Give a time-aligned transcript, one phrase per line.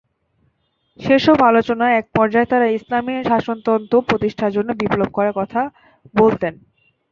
[0.99, 5.61] সেসব আলোচনায় একপর্যায়ে তাঁরা ইসলামি শাসনতন্ত্র প্রতিষ্ঠার জন্য বিপ্লব করার কথা
[6.15, 6.53] বলতেন।